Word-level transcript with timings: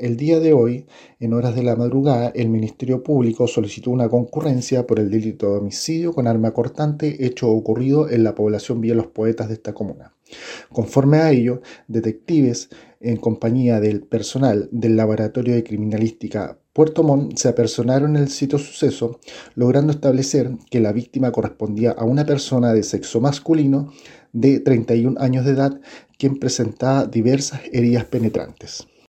el 0.00 0.16
día 0.16 0.40
de 0.40 0.52
hoy, 0.52 0.86
en 1.20 1.34
horas 1.34 1.54
de 1.54 1.62
la 1.62 1.76
madrugada, 1.76 2.32
el 2.34 2.48
Ministerio 2.48 3.02
Público 3.02 3.46
solicitó 3.46 3.90
una 3.90 4.08
concurrencia 4.08 4.86
por 4.86 4.98
el 4.98 5.10
delito 5.10 5.52
de 5.52 5.58
homicidio 5.58 6.12
con 6.12 6.26
arma 6.26 6.52
cortante 6.52 7.26
hecho 7.26 7.50
ocurrido 7.50 8.08
en 8.08 8.24
la 8.24 8.34
población 8.34 8.80
vía 8.80 8.94
Los 8.94 9.08
Poetas 9.08 9.48
de 9.48 9.54
esta 9.54 9.74
comuna. 9.74 10.14
Conforme 10.72 11.18
a 11.18 11.30
ello, 11.30 11.60
detectives 11.86 12.70
en 13.00 13.18
compañía 13.18 13.80
del 13.80 14.02
personal 14.02 14.68
del 14.72 14.96
Laboratorio 14.96 15.54
de 15.54 15.64
Criminalística 15.64 16.58
Puerto 16.72 17.02
Montt 17.02 17.36
se 17.36 17.48
apersonaron 17.48 18.16
en 18.16 18.22
el 18.22 18.28
sitio 18.28 18.58
suceso, 18.58 19.18
logrando 19.56 19.92
establecer 19.92 20.52
que 20.70 20.78
la 20.78 20.92
víctima 20.92 21.32
correspondía 21.32 21.90
a 21.90 22.04
una 22.04 22.24
persona 22.24 22.72
de 22.72 22.84
sexo 22.84 23.20
masculino 23.20 23.92
de 24.32 24.60
31 24.60 25.20
años 25.20 25.44
de 25.44 25.50
edad, 25.50 25.80
quien 26.16 26.38
presentaba 26.38 27.06
diversas 27.06 27.60
heridas 27.72 28.04
penetrantes. 28.04 28.86